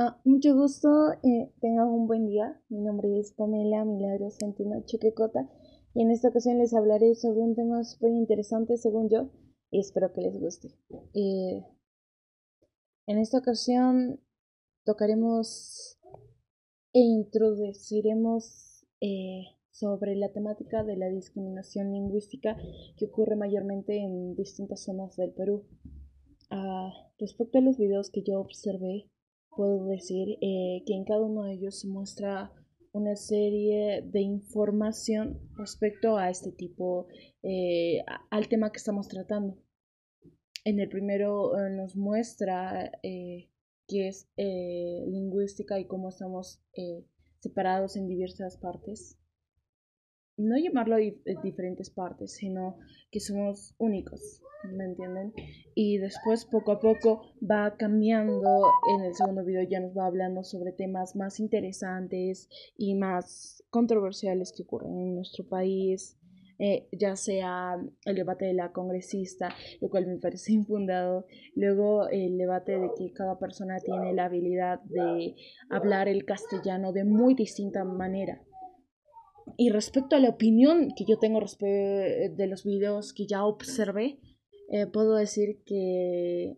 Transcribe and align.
Ah, 0.00 0.16
mucho 0.24 0.54
gusto, 0.54 0.88
eh, 1.24 1.50
tengan 1.60 1.88
un 1.88 2.06
buen 2.06 2.24
día. 2.24 2.56
Mi 2.68 2.80
nombre 2.80 3.18
es 3.18 3.32
Pamela 3.32 3.84
Milagros 3.84 4.36
Centeno 4.38 4.80
Chequecota 4.84 5.50
y 5.92 6.02
en 6.02 6.12
esta 6.12 6.28
ocasión 6.28 6.58
les 6.58 6.72
hablaré 6.72 7.16
sobre 7.16 7.40
un 7.40 7.56
tema 7.56 7.82
súper 7.82 8.12
interesante 8.12 8.76
según 8.76 9.08
yo 9.08 9.28
y 9.72 9.80
espero 9.80 10.12
que 10.12 10.20
les 10.20 10.38
guste. 10.38 10.68
Eh, 11.14 11.64
en 13.08 13.18
esta 13.18 13.38
ocasión 13.38 14.20
tocaremos 14.84 15.98
e 16.92 17.00
introduciremos 17.00 18.86
eh, 19.00 19.46
sobre 19.72 20.14
la 20.14 20.30
temática 20.30 20.84
de 20.84 20.96
la 20.96 21.08
discriminación 21.08 21.90
lingüística 21.90 22.56
que 22.96 23.06
ocurre 23.06 23.34
mayormente 23.34 23.96
en 23.96 24.36
distintas 24.36 24.84
zonas 24.84 25.16
del 25.16 25.32
Perú. 25.32 25.64
Ah, 26.50 26.92
respecto 27.18 27.58
a 27.58 27.62
los 27.62 27.78
videos 27.78 28.10
que 28.10 28.22
yo 28.22 28.38
observé, 28.38 29.10
puedo 29.58 29.86
decir 29.86 30.38
eh, 30.40 30.84
que 30.86 30.94
en 30.94 31.04
cada 31.04 31.22
uno 31.22 31.42
de 31.42 31.54
ellos 31.54 31.80
se 31.80 31.88
muestra 31.88 32.52
una 32.92 33.16
serie 33.16 34.02
de 34.02 34.20
información 34.20 35.40
respecto 35.56 36.16
a 36.16 36.30
este 36.30 36.52
tipo, 36.52 37.08
eh, 37.42 38.04
al 38.30 38.46
tema 38.46 38.70
que 38.70 38.76
estamos 38.76 39.08
tratando. 39.08 39.58
En 40.64 40.78
el 40.78 40.88
primero 40.88 41.58
eh, 41.58 41.70
nos 41.70 41.96
muestra 41.96 42.92
qué 43.02 43.48
es 43.88 44.28
lingüística 44.36 45.80
y 45.80 45.86
cómo 45.86 46.10
estamos 46.10 46.62
separados 47.40 47.96
en 47.96 48.06
diversas 48.06 48.58
partes 48.58 49.18
no 50.38 50.56
llamarlo 50.56 50.96
diferentes 51.42 51.90
partes, 51.90 52.32
sino 52.32 52.78
que 53.10 53.20
somos 53.20 53.74
únicos, 53.78 54.40
¿me 54.72 54.84
entienden? 54.84 55.32
Y 55.74 55.98
después 55.98 56.44
poco 56.46 56.72
a 56.72 56.80
poco 56.80 57.22
va 57.42 57.76
cambiando, 57.76 58.62
en 58.96 59.04
el 59.04 59.14
segundo 59.14 59.44
video 59.44 59.62
ya 59.62 59.80
nos 59.80 59.96
va 59.96 60.06
hablando 60.06 60.44
sobre 60.44 60.72
temas 60.72 61.16
más 61.16 61.40
interesantes 61.40 62.48
y 62.76 62.94
más 62.94 63.64
controversiales 63.70 64.52
que 64.52 64.62
ocurren 64.62 64.98
en 64.98 65.14
nuestro 65.16 65.44
país, 65.44 66.16
eh, 66.60 66.88
ya 66.92 67.14
sea 67.14 67.76
el 68.04 68.16
debate 68.16 68.46
de 68.46 68.54
la 68.54 68.72
congresista, 68.72 69.54
lo 69.80 69.88
cual 69.88 70.06
me 70.06 70.18
parece 70.18 70.52
infundado, 70.54 71.26
luego 71.54 72.08
el 72.08 72.38
debate 72.38 72.78
de 72.78 72.90
que 72.96 73.12
cada 73.12 73.38
persona 73.38 73.78
tiene 73.80 74.12
la 74.12 74.26
habilidad 74.26 74.80
de 74.84 75.34
hablar 75.68 76.08
el 76.08 76.24
castellano 76.24 76.92
de 76.92 77.04
muy 77.04 77.34
distinta 77.34 77.84
manera 77.84 78.42
y 79.60 79.70
respecto 79.70 80.14
a 80.14 80.20
la 80.20 80.28
opinión 80.28 80.94
que 80.96 81.04
yo 81.04 81.18
tengo 81.18 81.40
de 81.40 82.46
los 82.48 82.64
videos 82.64 83.12
que 83.12 83.26
ya 83.26 83.44
observé, 83.44 84.20
eh, 84.70 84.86
puedo 84.86 85.16
decir 85.16 85.64
que 85.66 86.56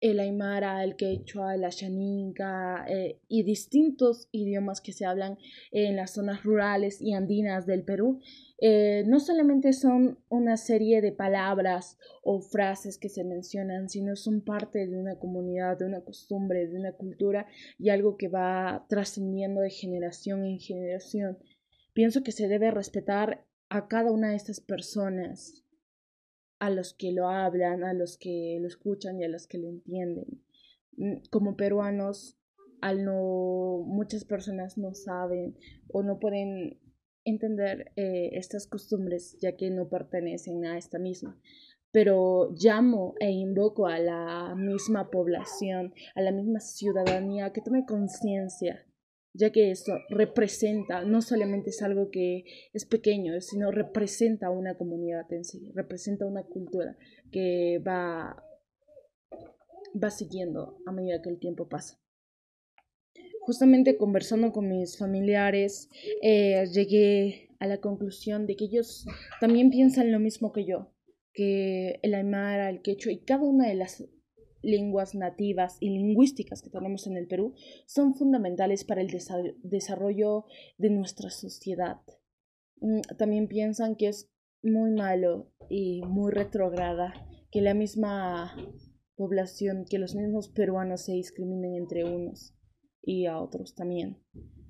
el 0.00 0.18
aymara, 0.18 0.82
el 0.82 0.96
quechua, 0.96 1.54
el 1.54 1.64
ashaninka 1.64 2.86
eh, 2.88 3.20
y 3.28 3.42
distintos 3.42 4.30
idiomas 4.32 4.80
que 4.80 4.92
se 4.92 5.04
hablan 5.04 5.36
en 5.70 5.96
las 5.96 6.14
zonas 6.14 6.42
rurales 6.42 7.02
y 7.02 7.12
andinas 7.12 7.66
del 7.66 7.84
Perú, 7.84 8.20
eh, 8.60 9.04
no 9.06 9.20
solamente 9.20 9.74
son 9.74 10.20
una 10.30 10.56
serie 10.56 11.02
de 11.02 11.12
palabras 11.12 11.98
o 12.22 12.40
frases 12.40 12.96
que 12.96 13.10
se 13.10 13.24
mencionan, 13.24 13.90
sino 13.90 14.16
son 14.16 14.40
parte 14.40 14.86
de 14.86 14.96
una 14.96 15.18
comunidad, 15.18 15.78
de 15.78 15.84
una 15.84 16.00
costumbre, 16.00 16.66
de 16.66 16.78
una 16.78 16.92
cultura 16.92 17.46
y 17.78 17.90
algo 17.90 18.16
que 18.16 18.28
va 18.28 18.86
trascendiendo 18.88 19.60
de 19.60 19.70
generación 19.70 20.46
en 20.46 20.60
generación. 20.60 21.38
Pienso 21.98 22.22
que 22.22 22.30
se 22.30 22.46
debe 22.46 22.70
respetar 22.70 23.44
a 23.68 23.88
cada 23.88 24.12
una 24.12 24.30
de 24.30 24.36
estas 24.36 24.60
personas, 24.60 25.64
a 26.60 26.70
los 26.70 26.94
que 26.94 27.10
lo 27.10 27.28
hablan, 27.28 27.82
a 27.82 27.92
los 27.92 28.16
que 28.18 28.56
lo 28.60 28.68
escuchan 28.68 29.18
y 29.18 29.24
a 29.24 29.28
los 29.28 29.48
que 29.48 29.58
lo 29.58 29.66
entienden. 29.66 30.44
Mm, 30.96 31.14
como 31.32 31.56
peruanos, 31.56 32.38
al 32.80 33.04
no 33.04 33.82
muchas 33.84 34.24
personas 34.24 34.78
no 34.78 34.94
saben 34.94 35.58
o 35.88 36.04
no 36.04 36.20
pueden 36.20 36.78
entender 37.24 37.90
eh, 37.96 38.30
estas 38.34 38.68
costumbres 38.68 39.36
ya 39.40 39.56
que 39.56 39.68
no 39.70 39.88
pertenecen 39.88 40.66
a 40.66 40.78
esta 40.78 41.00
misma 41.00 41.36
pero 41.90 42.50
llamo 42.54 43.14
e 43.18 43.30
invoco 43.30 43.86
a 43.86 43.98
la 43.98 44.54
misma 44.54 45.10
población, 45.10 45.94
a 46.14 46.20
la 46.20 46.32
misma 46.32 46.60
ciudadanía 46.60 47.50
que 47.52 47.62
tome 47.62 47.86
conciencia 47.86 48.84
ya 49.34 49.50
que 49.50 49.70
esto 49.70 49.92
representa, 50.08 51.04
no 51.04 51.22
solamente 51.22 51.70
es 51.70 51.82
algo 51.82 52.10
que 52.10 52.44
es 52.72 52.84
pequeño, 52.84 53.40
sino 53.40 53.70
representa 53.70 54.50
una 54.50 54.76
comunidad 54.76 55.32
en 55.32 55.44
sí, 55.44 55.70
representa 55.74 56.26
una 56.26 56.42
cultura 56.42 56.96
que 57.30 57.82
va, 57.86 58.42
va 60.02 60.10
siguiendo 60.10 60.78
a 60.86 60.92
medida 60.92 61.22
que 61.22 61.30
el 61.30 61.38
tiempo 61.38 61.68
pasa. 61.68 62.00
Justamente 63.40 63.96
conversando 63.96 64.52
con 64.52 64.68
mis 64.68 64.98
familiares, 64.98 65.88
eh, 66.22 66.66
llegué 66.72 67.48
a 67.58 67.66
la 67.66 67.78
conclusión 67.78 68.46
de 68.46 68.56
que 68.56 68.66
ellos 68.66 69.06
también 69.40 69.70
piensan 69.70 70.12
lo 70.12 70.20
mismo 70.20 70.52
que 70.52 70.64
yo, 70.64 70.92
que 71.32 71.98
el 72.02 72.14
aymara, 72.14 72.68
el 72.68 72.82
quechua 72.82 73.12
y 73.12 73.20
cada 73.20 73.44
una 73.44 73.68
de 73.68 73.74
las 73.74 74.04
lenguas 74.62 75.14
nativas 75.14 75.76
y 75.80 75.90
lingüísticas 75.90 76.62
que 76.62 76.70
tenemos 76.70 77.06
en 77.06 77.16
el 77.16 77.26
Perú 77.26 77.54
son 77.86 78.14
fundamentales 78.14 78.84
para 78.84 79.00
el 79.00 79.08
desarrollo 79.62 80.44
de 80.76 80.90
nuestra 80.90 81.30
sociedad. 81.30 82.00
Mm, 82.80 83.00
también 83.16 83.48
piensan 83.48 83.96
que 83.96 84.08
es 84.08 84.30
muy 84.62 84.90
malo 84.90 85.52
y 85.68 86.02
muy 86.02 86.32
retrograda 86.32 87.14
que 87.50 87.60
la 87.62 87.74
misma 87.74 88.54
población, 89.16 89.84
que 89.88 89.98
los 89.98 90.14
mismos 90.14 90.48
peruanos 90.48 91.02
se 91.02 91.12
discriminen 91.12 91.74
entre 91.74 92.04
unos 92.04 92.54
y 93.02 93.26
a 93.26 93.38
otros 93.40 93.74
también. 93.74 94.18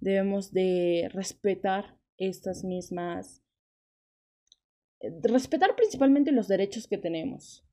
Debemos 0.00 0.52
de 0.52 1.10
respetar 1.12 1.98
estas 2.16 2.64
mismas, 2.64 3.42
eh, 5.00 5.10
respetar 5.22 5.74
principalmente 5.76 6.32
los 6.32 6.48
derechos 6.48 6.86
que 6.86 6.98
tenemos 6.98 7.66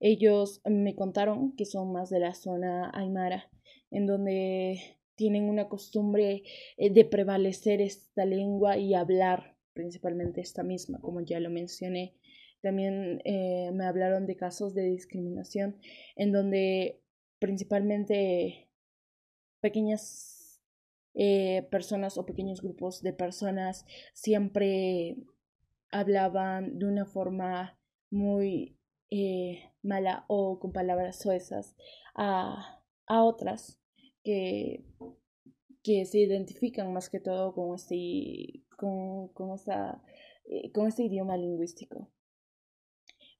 ellos 0.00 0.60
me 0.64 0.94
contaron 0.94 1.54
que 1.56 1.64
son 1.64 1.92
más 1.92 2.10
de 2.10 2.20
la 2.20 2.34
zona 2.34 2.90
aymara, 2.94 3.50
en 3.90 4.06
donde 4.06 4.80
tienen 5.14 5.48
una 5.48 5.68
costumbre 5.68 6.44
eh, 6.76 6.90
de 6.90 7.04
prevalecer 7.04 7.80
esta 7.80 8.24
lengua 8.24 8.76
y 8.76 8.94
hablar 8.94 9.56
principalmente 9.72 10.40
esta 10.40 10.62
misma, 10.62 11.00
como 11.00 11.20
ya 11.20 11.40
lo 11.40 11.50
mencioné. 11.50 12.14
También 12.62 13.20
eh, 13.24 13.70
me 13.72 13.84
hablaron 13.84 14.26
de 14.26 14.36
casos 14.36 14.74
de 14.74 14.84
discriminación 14.84 15.78
en 16.16 16.32
donde 16.32 17.00
principalmente 17.38 18.68
pequeñas 19.60 20.60
eh, 21.14 21.66
personas 21.70 22.18
o 22.18 22.26
pequeños 22.26 22.60
grupos 22.60 23.02
de 23.02 23.12
personas 23.12 23.86
siempre 24.12 25.16
hablaban 25.90 26.78
de 26.78 26.86
una 26.86 27.06
forma 27.06 27.78
muy 28.10 28.75
eh, 29.10 29.72
mala 29.82 30.24
o 30.28 30.58
con 30.58 30.72
palabras 30.72 31.18
suezas 31.18 31.76
a, 32.14 32.80
a 33.06 33.22
otras 33.22 33.78
que, 34.22 34.84
que 35.82 36.04
se 36.06 36.18
identifican 36.18 36.92
más 36.92 37.08
que 37.08 37.20
todo 37.20 37.54
con 37.54 37.74
este, 37.76 38.64
con, 38.76 39.28
con, 39.28 39.54
esta, 39.54 40.02
eh, 40.44 40.72
con 40.72 40.88
este 40.88 41.04
idioma 41.04 41.36
lingüístico. 41.36 42.10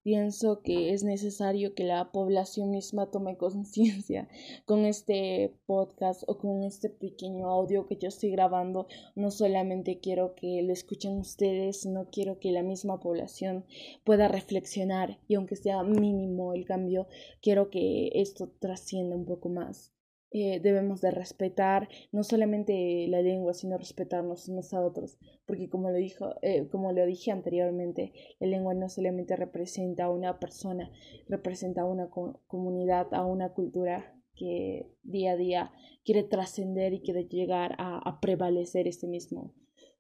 Pienso 0.06 0.62
que 0.62 0.93
es 0.93 1.03
necesario 1.03 1.75
que 1.75 1.83
la 1.83 2.12
población 2.12 2.71
misma 2.71 3.11
tome 3.11 3.37
conciencia 3.37 4.28
con 4.65 4.84
este 4.84 5.53
podcast 5.67 6.22
o 6.28 6.39
con 6.39 6.62
este 6.62 6.91
pequeño 6.91 7.49
audio 7.49 7.89
que 7.89 7.97
yo 7.97 8.06
estoy 8.06 8.31
grabando. 8.31 8.87
No 9.17 9.33
solamente 9.33 9.99
quiero 9.99 10.37
que 10.37 10.62
lo 10.62 10.72
escuchen 10.72 11.19
ustedes, 11.19 11.81
sino 11.81 12.09
quiero 12.09 12.39
que 12.39 12.53
la 12.53 12.62
misma 12.62 13.00
población 13.00 13.65
pueda 14.05 14.29
reflexionar 14.29 15.19
y 15.26 15.35
aunque 15.35 15.56
sea 15.56 15.82
mínimo 15.82 16.55
el 16.55 16.67
cambio, 16.67 17.09
quiero 17.43 17.69
que 17.69 18.12
esto 18.14 18.49
trascienda 18.61 19.17
un 19.17 19.25
poco 19.25 19.49
más. 19.49 19.95
Eh, 20.38 20.61
debemos 20.61 21.00
de 21.00 21.11
respetar 21.11 21.88
no 22.12 22.23
solamente 22.23 23.06
la 23.09 23.23
lengua, 23.23 23.55
sino 23.55 23.79
respetarnos 23.79 24.50
unos 24.50 24.75
a 24.75 24.85
otros, 24.85 25.17
porque 25.47 25.71
como 25.71 25.88
lo, 25.88 25.97
dijo, 25.97 26.35
eh, 26.43 26.69
como 26.69 26.93
lo 26.93 27.06
dije 27.06 27.31
anteriormente, 27.31 28.12
la 28.38 28.49
lengua 28.49 28.75
no 28.75 28.91
solamente 28.91 29.35
representa 29.35 30.05
a 30.05 30.11
una 30.11 30.38
persona, 30.38 30.93
representa 31.27 31.81
a 31.81 31.85
una 31.87 32.11
comunidad, 32.11 33.15
a 33.15 33.25
una 33.25 33.55
cultura 33.55 34.15
que 34.35 34.87
día 35.05 35.33
a 35.33 35.37
día 35.38 35.73
quiere 36.05 36.23
trascender 36.23 36.93
y 36.93 37.00
quiere 37.00 37.25
llegar 37.25 37.75
a, 37.79 37.97
a 38.06 38.21
prevalecer 38.21 38.87
este 38.87 39.06
mismo 39.06 39.55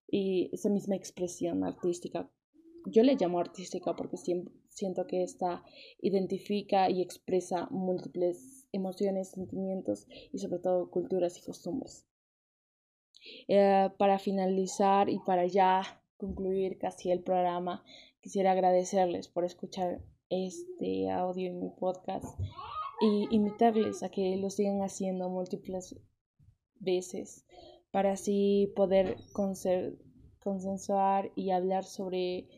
y 0.06 0.50
esa 0.52 0.68
misma 0.68 0.96
expresión 0.96 1.64
artística. 1.64 2.30
Yo 2.84 3.02
le 3.02 3.16
llamo 3.16 3.40
artística 3.40 3.96
porque 3.96 4.18
siento 4.18 5.06
que 5.06 5.22
esta 5.22 5.64
identifica 5.98 6.90
y 6.90 7.00
expresa 7.00 7.68
múltiples 7.70 8.55
emociones, 8.76 9.30
sentimientos 9.30 10.06
y 10.32 10.38
sobre 10.38 10.60
todo 10.60 10.90
culturas 10.90 11.38
y 11.38 11.42
costumbres. 11.42 12.06
Eh, 13.48 13.90
para 13.98 14.18
finalizar 14.18 15.08
y 15.08 15.18
para 15.18 15.46
ya 15.46 15.82
concluir 16.16 16.78
casi 16.78 17.10
el 17.10 17.22
programa, 17.22 17.84
quisiera 18.20 18.52
agradecerles 18.52 19.28
por 19.28 19.44
escuchar 19.44 20.00
este 20.28 21.10
audio 21.10 21.50
en 21.50 21.60
mi 21.60 21.70
podcast 21.70 22.38
y 23.00 23.26
invitarles 23.30 24.02
a 24.02 24.08
que 24.08 24.36
lo 24.36 24.50
sigan 24.50 24.82
haciendo 24.82 25.28
múltiples 25.28 25.94
veces 26.78 27.44
para 27.90 28.12
así 28.12 28.72
poder 28.74 29.16
consensuar 30.40 31.30
y 31.34 31.50
hablar 31.50 31.84
sobre 31.84 32.48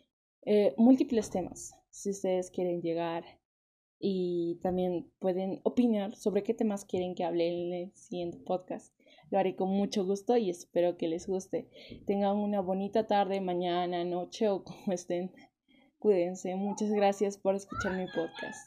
eh, 0.43 0.75
múltiples 0.77 1.31
temas 1.31 1.75
si 1.91 2.11
ustedes 2.11 2.51
quieren 2.51 2.81
llegar 2.81 3.25
y 4.01 4.59
también 4.63 5.11
pueden 5.19 5.61
opinar 5.65 6.15
sobre 6.15 6.43
qué 6.43 6.55
temas 6.55 6.85
quieren 6.85 7.15
que 7.15 7.25
hable 7.25 7.49
en 7.49 7.73
el 7.73 7.93
siguiente 7.95 8.39
podcast. 8.39 8.95
Lo 9.31 9.39
haré 9.39 9.57
con 9.57 9.71
mucho 9.71 10.05
gusto 10.05 10.37
y 10.37 10.51
espero 10.51 10.97
que 10.97 11.09
les 11.09 11.27
guste. 11.27 11.69
Tengan 12.07 12.37
una 12.37 12.61
bonita 12.61 13.07
tarde, 13.07 13.41
mañana, 13.41 14.05
noche 14.05 14.49
o 14.49 14.65
como 14.65 14.93
estén. 14.93 15.33
Cuídense. 15.99 16.55
Muchas 16.55 16.91
gracias 16.91 17.37
por 17.39 17.55
escuchar 17.55 17.97
mi 17.97 18.07
podcast. 18.07 18.67